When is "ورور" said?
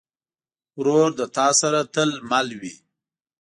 0.79-1.09